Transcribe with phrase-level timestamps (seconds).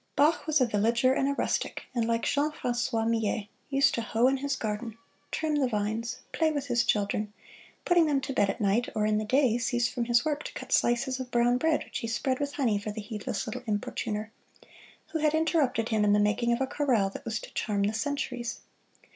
[0.15, 4.25] Bach was a villager and a rustic, and, like Jean Francois Millet, used to hoe
[4.25, 4.97] in his garden,
[5.29, 7.31] trim the vines, play with his children,
[7.85, 10.53] putting them to bed at night, or in the day cease from his work to
[10.53, 14.31] cut slices of brown bread which he spread with honey for the heedless little importuner,
[15.09, 17.93] who had interrupted him in the making of a chorale that was to charm the
[17.93, 18.61] centuries.